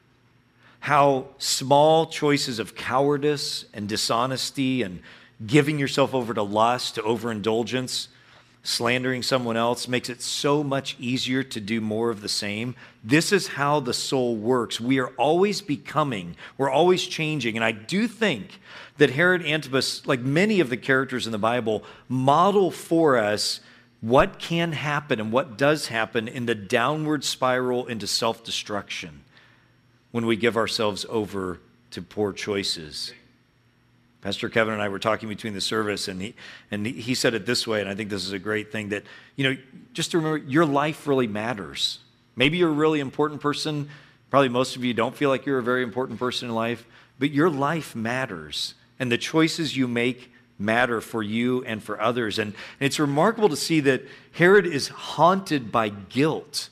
[0.80, 5.00] how small choices of cowardice and dishonesty and
[5.46, 8.08] giving yourself over to lust, to overindulgence,
[8.62, 12.74] slandering someone else makes it so much easier to do more of the same.
[13.04, 14.80] This is how the soul works.
[14.80, 17.56] We are always becoming, we're always changing.
[17.56, 18.58] And I do think
[18.96, 23.60] that Herod Antipas, like many of the characters in the Bible, model for us
[24.00, 29.22] what can happen and what does happen in the downward spiral into self destruction
[30.10, 33.12] when we give ourselves over to poor choices.
[34.24, 36.34] Pastor Kevin and I were talking between the service, and he,
[36.70, 39.02] and he said it this way, and I think this is a great thing that,
[39.36, 39.56] you know,
[39.92, 41.98] just to remember your life really matters.
[42.34, 43.90] Maybe you're a really important person.
[44.30, 46.86] Probably most of you don't feel like you're a very important person in life,
[47.18, 52.38] but your life matters, and the choices you make matter for you and for others.
[52.38, 56.70] And, and it's remarkable to see that Herod is haunted by guilt.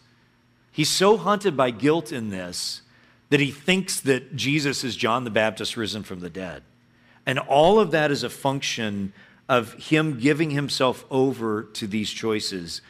[0.71, 2.81] He's so haunted by guilt in this
[3.29, 6.63] that he thinks that Jesus is John the Baptist risen from the dead.
[7.27, 9.13] And all of that is a function
[9.49, 12.81] of him giving himself over to these choices.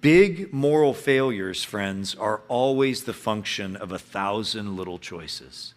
[0.00, 5.74] Big moral failures, friends, are always the function of a thousand little choices.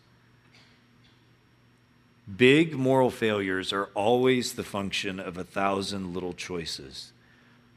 [2.36, 7.12] Big moral failures are always the function of a thousand little choices.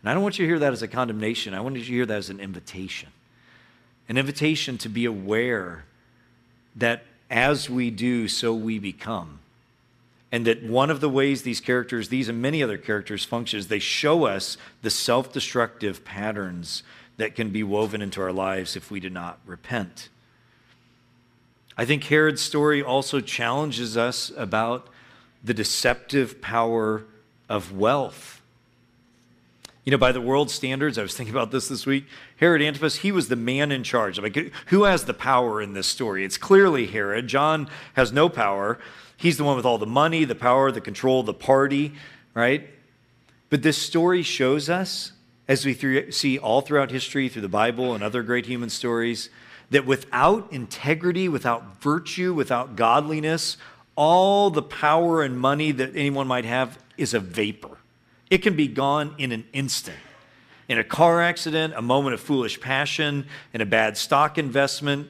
[0.03, 1.55] And I don't want you to hear that as a condemnation.
[1.55, 3.11] I want you to hear that as an invitation.
[4.09, 5.85] An invitation to be aware
[6.77, 9.41] that as we do, so we become
[10.33, 13.69] and that one of the ways these characters, these and many other characters, function is
[13.69, 16.83] they show us the self destructive patterns
[17.17, 20.09] that can be woven into our lives if we do not repent.
[21.77, 24.89] I think Herod's story also challenges us about
[25.43, 27.05] the deceptive power
[27.49, 28.41] of wealth.
[29.85, 32.05] You know, by the world standards, I was thinking about this this week.
[32.37, 34.19] Herod Antipas, he was the man in charge.
[34.19, 36.25] Like, who has the power in this story?
[36.25, 37.29] It's clearly Herod.
[37.29, 38.79] John has no power.
[39.21, 41.93] He's the one with all the money, the power, the control, the party,
[42.33, 42.67] right?
[43.51, 45.13] But this story shows us,
[45.47, 49.29] as we see all throughout history, through the Bible and other great human stories,
[49.69, 53.59] that without integrity, without virtue, without godliness,
[53.95, 57.77] all the power and money that anyone might have is a vapor.
[58.31, 59.99] It can be gone in an instant.
[60.67, 65.09] In a car accident, a moment of foolish passion, in a bad stock investment,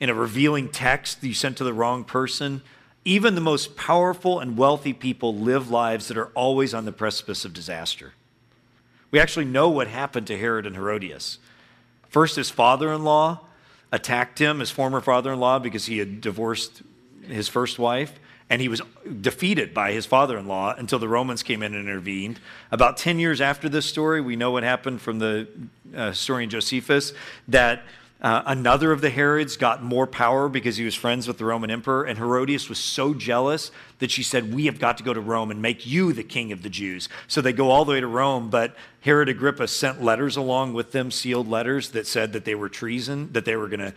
[0.00, 2.60] in a revealing text you sent to the wrong person,
[3.04, 7.44] even the most powerful and wealthy people live lives that are always on the precipice
[7.44, 8.12] of disaster.
[9.10, 11.38] We actually know what happened to Herod and Herodias.
[12.08, 13.40] First, his father in law
[13.90, 16.82] attacked him, his former father in law, because he had divorced
[17.26, 18.80] his first wife, and he was
[19.20, 22.40] defeated by his father in law until the Romans came in and intervened.
[22.70, 25.48] About 10 years after this story, we know what happened from the
[25.94, 27.12] uh, historian Josephus
[27.48, 27.82] that
[28.22, 31.72] uh, another of the Herods got more power because he was friends with the Roman
[31.72, 35.20] emperor, and Herodias was so jealous that she said, We have got to go to
[35.20, 37.08] Rome and make you the king of the Jews.
[37.26, 40.92] So they go all the way to Rome, but Herod Agrippa sent letters along with
[40.92, 43.92] them, sealed letters that said that they were treason, that they were going to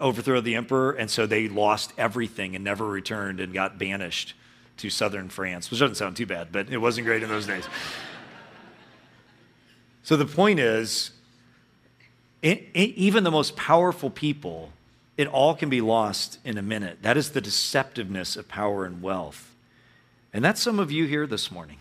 [0.00, 4.34] overthrow the emperor, and so they lost everything and never returned and got banished
[4.78, 7.68] to southern France, which doesn't sound too bad, but it wasn't great in those days.
[10.02, 11.12] so the point is,
[12.42, 14.70] it, it, even the most powerful people,
[15.16, 16.98] it all can be lost in a minute.
[17.02, 19.54] That is the deceptiveness of power and wealth.
[20.32, 21.78] And that's some of you here this morning.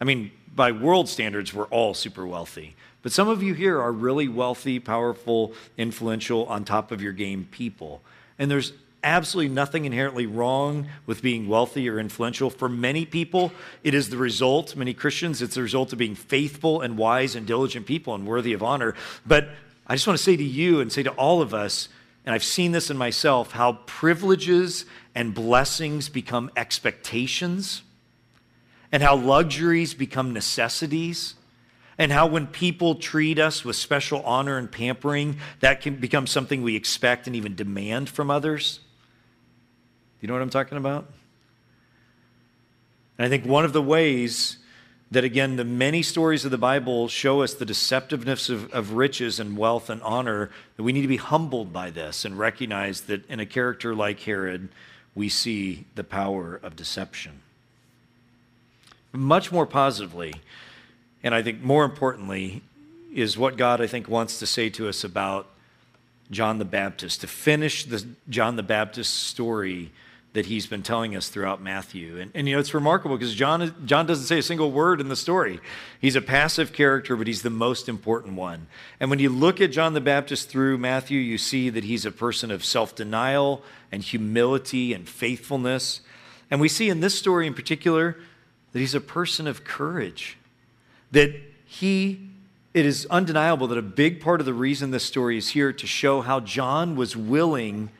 [0.00, 2.74] I mean, by world standards, we're all super wealthy.
[3.02, 7.48] But some of you here are really wealthy, powerful, influential, on top of your game
[7.50, 8.02] people.
[8.38, 8.72] And there's
[9.04, 12.50] absolutely nothing inherently wrong with being wealthy or influential.
[12.50, 13.52] For many people,
[13.84, 17.46] it is the result, many Christians, it's the result of being faithful and wise and
[17.46, 18.94] diligent people and worthy of honor.
[19.24, 19.48] But
[19.88, 21.88] I just want to say to you and say to all of us,
[22.26, 27.82] and I've seen this in myself, how privileges and blessings become expectations,
[28.92, 31.34] and how luxuries become necessities,
[31.96, 36.62] and how when people treat us with special honor and pampering, that can become something
[36.62, 38.80] we expect and even demand from others.
[40.20, 41.10] You know what I'm talking about?
[43.16, 44.58] And I think one of the ways
[45.10, 49.40] that again, the many stories of the Bible show us the deceptiveness of, of, riches
[49.40, 53.28] and wealth and honor, that we need to be humbled by this and recognize that
[53.30, 54.68] in a character like Herod,
[55.14, 57.40] we see the power of deception.
[59.12, 60.34] Much more positively,
[61.22, 62.62] and I think more importantly,
[63.14, 65.48] is what God, I think, wants to say to us about
[66.30, 67.22] John the Baptist.
[67.22, 69.90] To finish the John the Baptist story,
[70.34, 72.20] that he's been telling us throughout Matthew.
[72.20, 75.08] And, and you know, it's remarkable because John, John doesn't say a single word in
[75.08, 75.58] the story.
[76.00, 78.66] He's a passive character, but he's the most important one.
[79.00, 82.10] And when you look at John the Baptist through Matthew, you see that he's a
[82.10, 86.02] person of self denial and humility and faithfulness.
[86.50, 88.16] And we see in this story in particular
[88.72, 90.36] that he's a person of courage,
[91.10, 92.28] that he
[92.74, 95.86] it is undeniable that a big part of the reason this story is here to
[95.86, 97.90] show how John was willing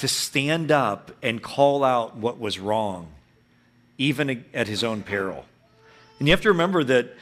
[0.00, 3.08] to stand up and call out what was wrong,
[3.98, 5.44] even at his own peril.
[6.18, 7.14] And you have to remember that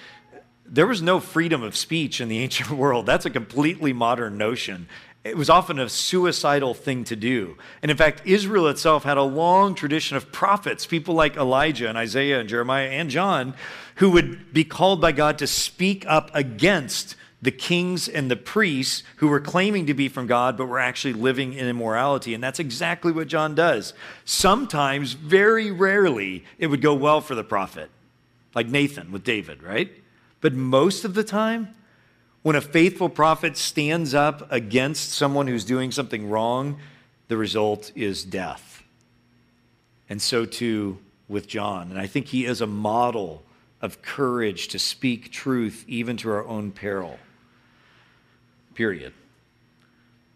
[0.65, 3.07] there was no freedom of speech in the ancient world.
[3.07, 4.89] That's a completely modern notion.
[5.25, 7.57] It was often a suicidal thing to do.
[7.83, 11.99] And in fact, Israel itself had a long tradition of prophets, people like Elijah and
[11.99, 13.55] Isaiah and Jeremiah and John,
[13.97, 19.05] who would be called by God to speak up against the kings and the priests
[19.17, 22.35] who were claiming to be from God, but were actually living in immorality.
[22.35, 23.95] And that's exactly what John does.
[24.25, 27.91] Sometimes, very rarely, it would go well for the prophet,
[28.55, 29.93] like Nathan with David, right?
[30.41, 31.75] But most of the time,
[32.43, 36.79] when a faithful prophet stands up against someone who's doing something wrong,
[37.29, 38.83] the result is death.
[40.09, 40.99] And so too
[41.29, 41.91] with John.
[41.91, 43.43] And I think he is a model
[43.81, 47.19] of courage to speak truth even to our own peril
[48.79, 49.13] period.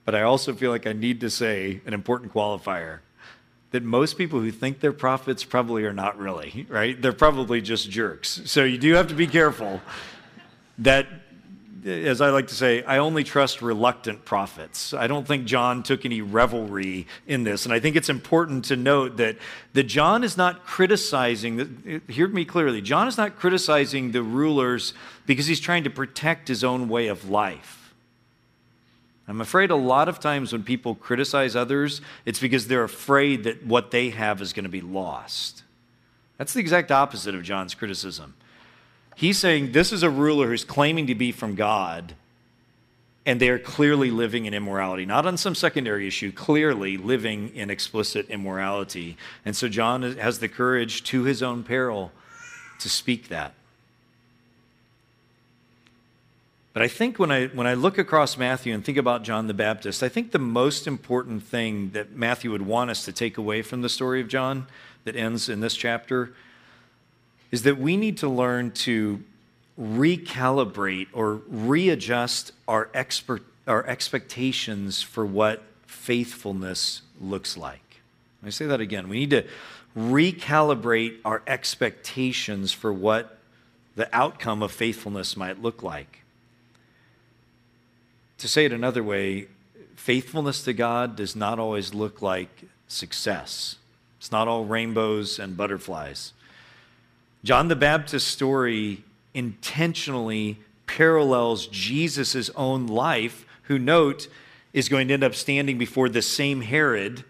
[0.05, 2.99] But I also feel like I need to say an important qualifier
[3.71, 7.01] that most people who think they're prophets probably are not really, right?
[7.01, 8.43] They're probably just jerks.
[8.47, 9.81] So you do have to be careful
[10.79, 11.07] that,
[11.85, 14.93] as I like to say, I only trust reluctant prophets.
[14.93, 17.65] I don't think John took any revelry in this.
[17.65, 19.37] And I think it's important to note that,
[19.75, 24.95] that John is not criticizing, hear me clearly, John is not criticizing the rulers
[25.27, 27.82] because he's trying to protect his own way of life.
[29.33, 33.65] I'm afraid a lot of times when people criticize others, it's because they're afraid that
[33.65, 35.63] what they have is going to be lost.
[36.37, 38.35] That's the exact opposite of John's criticism.
[39.17, 42.15] He's saying this is a ruler who's claiming to be from God,
[43.25, 47.71] and they are clearly living in immorality, not on some secondary issue, clearly living in
[47.71, 49.17] explicit immorality.
[49.47, 52.13] And so John has the courage to his own peril
[52.81, 53.55] to speak that.
[56.73, 59.55] But I think when I, when I look across Matthew and think about John the
[59.55, 63.61] Baptist, I think the most important thing that Matthew would want us to take away
[63.61, 64.67] from the story of John
[65.05, 66.33] that ends in this chapter
[67.51, 69.23] is that we need to learn to
[69.79, 78.01] recalibrate or readjust our, expert, our expectations for what faithfulness looks like.
[78.43, 79.09] Me say that again.
[79.09, 79.45] We need to
[79.97, 83.39] recalibrate our expectations for what
[83.95, 86.22] the outcome of faithfulness might look like.
[88.43, 89.47] To say it another way,
[89.95, 93.77] faithfulness to God does not always look like success.
[94.19, 96.33] It's not all rainbows and butterflies.
[97.45, 104.27] John the Baptist's story intentionally parallels Jesus' own life, who, note,
[104.73, 107.23] is going to end up standing before the same Herod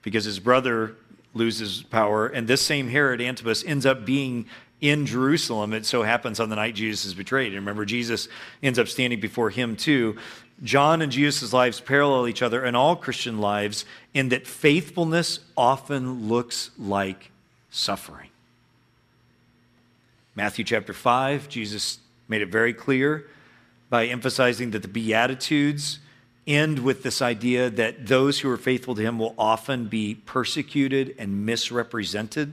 [0.00, 0.94] because his brother
[1.34, 4.46] loses power, and this same Herod Antipas ends up being
[4.80, 5.72] in Jerusalem.
[5.72, 7.48] It so happens on the night Jesus is betrayed.
[7.48, 8.28] And remember, Jesus
[8.62, 10.16] ends up standing before him too.
[10.62, 16.28] John and Jesus' lives parallel each other in all Christian lives in that faithfulness often
[16.28, 17.30] looks like
[17.70, 18.30] suffering.
[20.34, 23.26] Matthew chapter 5, Jesus made it very clear
[23.90, 25.98] by emphasizing that the Beatitudes
[26.46, 31.14] end with this idea that those who are faithful to him will often be persecuted
[31.18, 32.52] and misrepresented.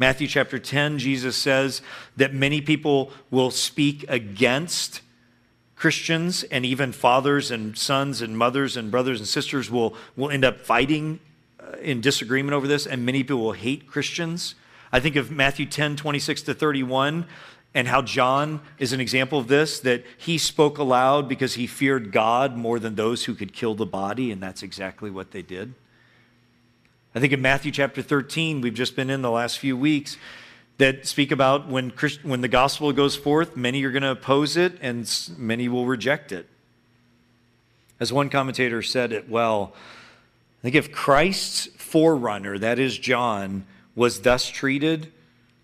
[0.00, 1.82] Matthew chapter 10, Jesus says
[2.16, 5.02] that many people will speak against
[5.76, 10.42] Christians, and even fathers and sons and mothers and brothers and sisters will, will end
[10.42, 11.20] up fighting
[11.62, 14.54] uh, in disagreement over this, and many people will hate Christians.
[14.90, 17.26] I think of Matthew 10, 26 to 31,
[17.74, 22.10] and how John is an example of this that he spoke aloud because he feared
[22.10, 25.74] God more than those who could kill the body, and that's exactly what they did.
[27.14, 30.16] I think in Matthew chapter 13, we've just been in the last few weeks,
[30.80, 34.56] that speak about when, Christ, when the gospel goes forth, many are going to oppose
[34.56, 36.48] it and many will reject it.
[38.00, 44.22] As one commentator said it well, I think if Christ's forerunner, that is John, was
[44.22, 45.12] thus treated,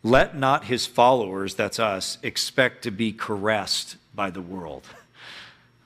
[0.02, 4.82] let not his followers, that's us, expect to be caressed by the world.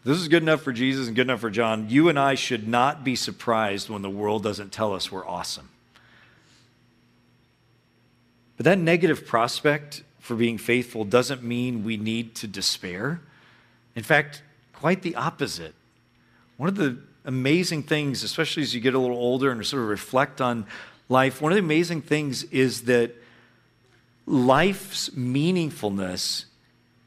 [0.03, 1.91] This is good enough for Jesus and good enough for John.
[1.91, 5.69] You and I should not be surprised when the world doesn't tell us we're awesome.
[8.57, 13.21] But that negative prospect for being faithful doesn't mean we need to despair.
[13.95, 14.43] In fact,
[14.73, 15.75] quite the opposite.
[16.57, 19.89] One of the amazing things, especially as you get a little older and sort of
[19.89, 20.67] reflect on
[21.11, 23.15] life, one of the amazing things is that
[24.27, 26.47] life's meaningfulness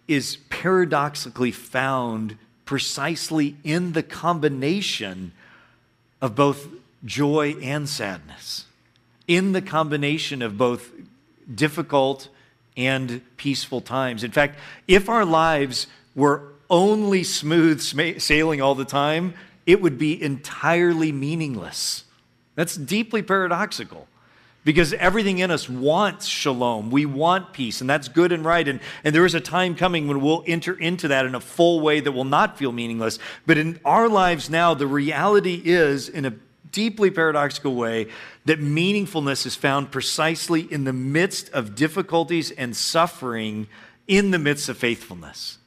[0.07, 2.37] is paradoxically found
[2.73, 5.31] precisely in the combination
[6.23, 6.69] of both
[7.05, 8.65] joy and sadness,
[9.27, 10.89] in the combination of both
[11.53, 12.29] difficult
[12.75, 14.23] and peaceful times.
[14.23, 14.57] In fact,
[14.87, 17.79] if our lives were only smooth
[18.19, 19.35] sailing all the time,
[19.67, 22.05] it would be entirely meaningless.
[22.55, 24.07] That's deeply paradoxical
[24.63, 26.89] because everything in us wants shalom.
[26.89, 28.67] We want peace, and that's good and right.
[28.67, 31.81] And, and there is a time coming when we'll enter into that in a full
[31.81, 33.19] way that will not feel meaningless.
[33.45, 36.33] But in our lives now, the reality is, in a
[36.71, 38.07] deeply paradoxical way,
[38.45, 43.67] that meaningfulness is found precisely in the midst of difficulties and suffering,
[44.07, 45.59] in the midst of faithfulness.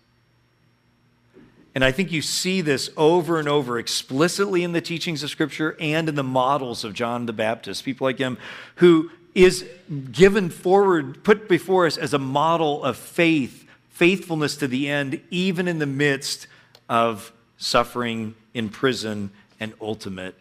[1.77, 5.77] And I think you see this over and over explicitly in the teachings of Scripture
[5.79, 8.39] and in the models of John the Baptist, people like him
[8.77, 9.66] who is
[10.11, 15.68] given forward, put before us as a model of faith, faithfulness to the end, even
[15.68, 16.47] in the midst
[16.89, 20.35] of suffering in prison and ultimate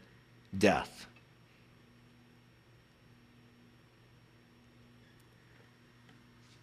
[0.57, 1.05] death.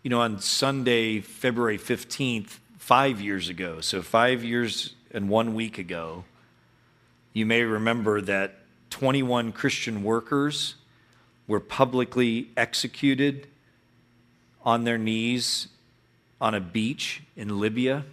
[0.02, 5.78] You know, on Sunday, February 15th, five years ago, so five years and one week
[5.78, 6.24] ago,
[7.32, 8.56] you may remember that
[8.90, 10.74] 21 Christian workers
[11.46, 13.46] were publicly executed
[14.64, 15.68] on their knees
[16.40, 18.04] on a beach in Libya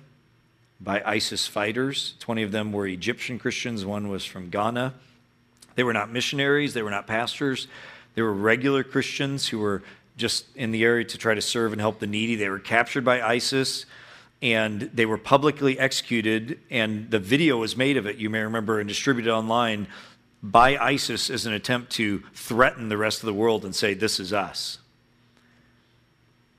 [0.79, 2.13] by ISIS fighters.
[2.19, 4.93] 20 of them were Egyptian Christians, one was from Ghana.
[5.73, 7.67] They were not missionaries, they were not pastors,
[8.13, 9.81] they were regular Christians who were
[10.15, 12.35] just in the area to try to serve and help the needy.
[12.35, 13.87] They were captured by ISIS
[14.41, 18.79] and they were publicly executed, and the video was made of it, you may remember,
[18.79, 19.87] and distributed online
[20.41, 24.19] by ISIS as an attempt to threaten the rest of the world and say, This
[24.19, 24.79] is us.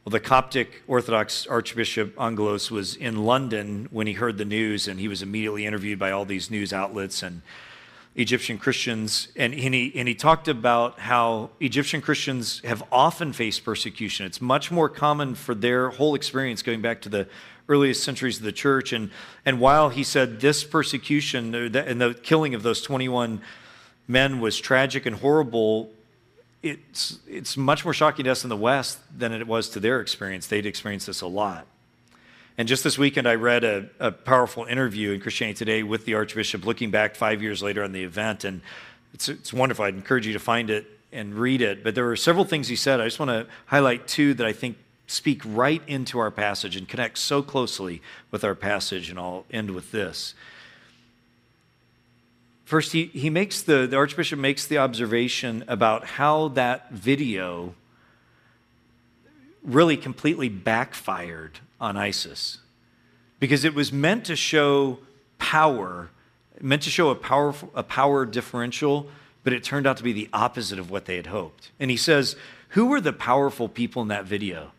[0.05, 5.01] Well, the Coptic Orthodox Archbishop Angaelos was in London when he heard the news, and
[5.01, 7.43] he was immediately interviewed by all these news outlets and
[8.17, 9.29] Egyptian Christians.
[9.37, 14.27] And, and, he, and he talked about how Egyptian Christians have often faced persecution.
[14.27, 17.29] It's much more common for their whole experience going back to the
[17.69, 18.93] earliest centuries of the church.
[18.93, 19.11] And,
[19.47, 23.41] and while he said this persecution and the killing of those 21
[24.09, 25.91] men was tragic and horrible,
[26.63, 30.01] it's, it's much more shocking to us in the West than it was to their
[30.01, 30.49] experience.
[30.49, 31.67] They'd experienced this a lot.
[32.59, 36.67] And just this weekend, I read a, powerful interview in Christianity Today with the Archbishop,
[36.67, 38.45] looking back five years later on the event.
[38.45, 38.61] And
[39.15, 39.85] it's, it's wonderful.
[39.85, 41.83] I'd encourage you to find it and read it.
[41.83, 43.01] But there were several things he said.
[43.01, 44.77] I just want to highlight two that I think
[45.07, 49.73] speak right into our passage and connect so closely with our passage, and I'll end
[49.73, 50.35] with this.
[52.65, 57.75] First, he, he makes the, the Archbishop makes the observation about how that video
[59.65, 62.59] really completely backfired on ISIS
[63.41, 64.99] because it was meant to show
[65.39, 66.11] power,
[66.61, 69.09] meant to show a, powerful, a power differential,
[69.43, 71.71] but it turned out to be the opposite of what they had hoped.
[71.81, 72.37] And he says,
[72.71, 74.73] Who were the powerful people in that video?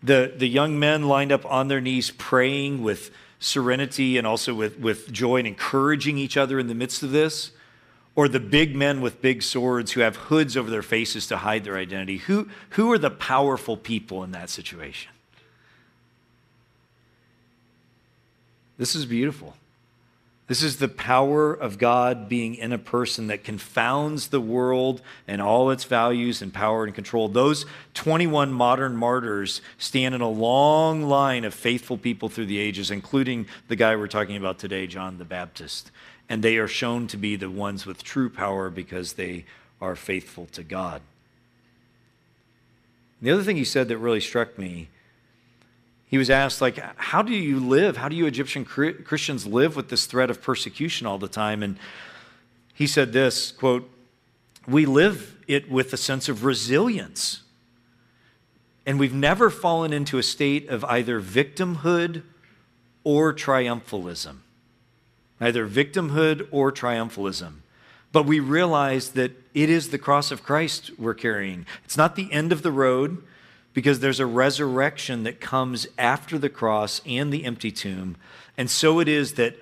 [0.00, 4.78] The, the young men lined up on their knees praying with serenity and also with,
[4.78, 7.50] with joy and encouraging each other in the midst of this?
[8.14, 11.64] Or the big men with big swords who have hoods over their faces to hide
[11.64, 12.18] their identity?
[12.18, 15.12] Who, who are the powerful people in that situation?
[18.78, 19.54] This is beautiful.
[20.46, 25.42] This is the power of God being in a person that confounds the world and
[25.42, 27.28] all its values and power and control.
[27.28, 32.90] Those 21 modern martyrs stand in a long line of faithful people through the ages,
[32.90, 35.90] including the guy we're talking about today, John the Baptist.
[36.30, 39.44] And they are shown to be the ones with true power because they
[39.82, 41.02] are faithful to God.
[43.20, 44.88] The other thing he said that really struck me
[46.08, 47.96] he was asked like how do you live?
[47.96, 51.62] How do you egyptian christians live with this threat of persecution all the time?
[51.62, 51.78] And
[52.74, 53.88] he said this quote
[54.66, 57.42] we live it with a sense of resilience.
[58.84, 62.22] And we've never fallen into a state of either victimhood
[63.04, 64.38] or triumphalism
[65.40, 67.54] either victimhood or triumphalism.
[68.10, 71.66] But we realize that it is the cross of christ we're carrying.
[71.84, 73.22] It's not the end of the road
[73.78, 78.16] because there's a resurrection that comes after the cross and the empty tomb.
[78.56, 79.54] And so it is that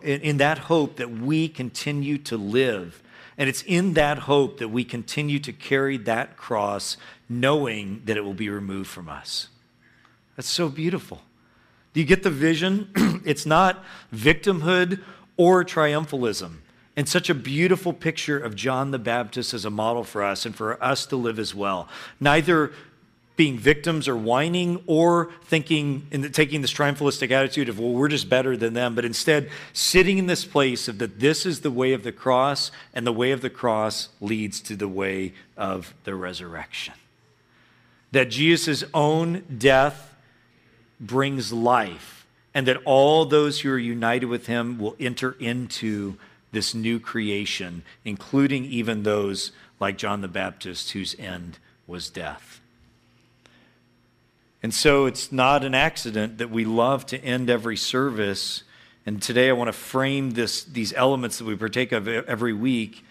[0.00, 3.02] in that hope that we continue to live.
[3.36, 6.96] And it's in that hope that we continue to carry that cross,
[7.28, 9.48] knowing that it will be removed from us.
[10.36, 11.22] That's so beautiful.
[11.94, 12.92] Do you get the vision?
[13.24, 15.02] it's not victimhood
[15.36, 16.58] or triumphalism.
[16.96, 20.54] And such a beautiful picture of John the Baptist as a model for us and
[20.54, 21.88] for us to live as well.
[22.20, 22.70] Neither
[23.36, 28.28] being victims or whining or thinking and taking this triumphalistic attitude of, well, we're just
[28.28, 31.92] better than them, but instead sitting in this place of that this is the way
[31.92, 36.14] of the cross, and the way of the cross leads to the way of the
[36.14, 36.94] resurrection.
[38.12, 40.14] That Jesus' own death
[41.00, 46.16] brings life, and that all those who are united with him will enter into
[46.52, 51.58] this new creation, including even those like John the Baptist, whose end
[51.88, 52.60] was death.
[54.64, 58.62] And so it's not an accident that we love to end every service.
[59.04, 63.04] And today I want to frame this, these elements that we partake of every week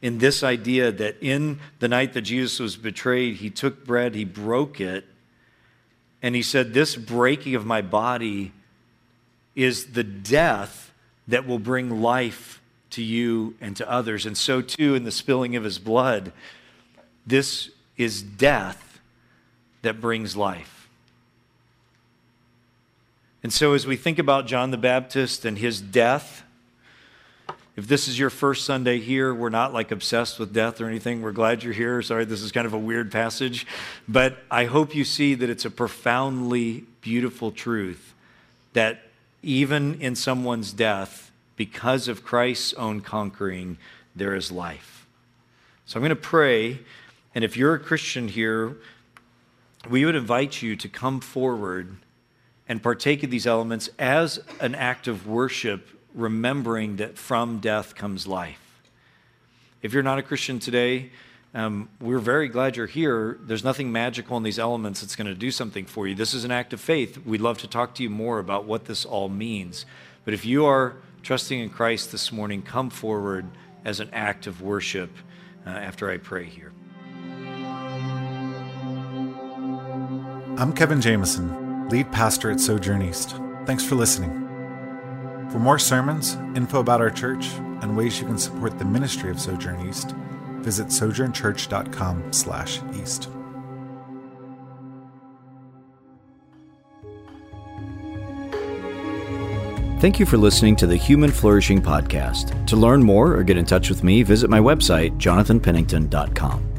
[0.00, 4.24] in this idea that in the night that Jesus was betrayed, he took bread, he
[4.24, 5.04] broke it,
[6.22, 8.52] and he said, This breaking of my body
[9.56, 10.92] is the death
[11.26, 14.26] that will bring life to you and to others.
[14.26, 16.32] And so, too, in the spilling of his blood,
[17.26, 19.00] this is death
[19.82, 20.79] that brings life.
[23.42, 26.42] And so, as we think about John the Baptist and his death,
[27.76, 31.22] if this is your first Sunday here, we're not like obsessed with death or anything.
[31.22, 32.02] We're glad you're here.
[32.02, 33.66] Sorry, this is kind of a weird passage.
[34.06, 38.12] But I hope you see that it's a profoundly beautiful truth
[38.74, 39.04] that
[39.42, 43.78] even in someone's death, because of Christ's own conquering,
[44.14, 45.06] there is life.
[45.86, 46.80] So I'm going to pray.
[47.34, 48.76] And if you're a Christian here,
[49.88, 51.96] we would invite you to come forward
[52.70, 58.28] and partake of these elements as an act of worship, remembering that from death comes
[58.28, 58.80] life.
[59.82, 61.10] If you're not a Christian today,
[61.52, 63.38] um, we're very glad you're here.
[63.42, 66.14] There's nothing magical in these elements that's going to do something for you.
[66.14, 67.18] This is an act of faith.
[67.26, 69.84] We'd love to talk to you more about what this all means.
[70.24, 70.94] But if you are
[71.24, 73.46] trusting in Christ this morning, come forward
[73.84, 75.10] as an act of worship
[75.66, 76.70] uh, after I pray here.
[80.56, 83.36] I'm Kevin Jameson lead pastor at Sojourn East.
[83.66, 84.30] Thanks for listening.
[85.50, 87.46] For more sermons, info about our church,
[87.82, 90.14] and ways you can support the ministry of Sojourn East,
[90.60, 93.28] visit sojournchurch.com/east.
[100.00, 102.66] Thank you for listening to the Human Flourishing Podcast.
[102.68, 106.69] To learn more or get in touch with me, visit my website, jonathanpennington.com.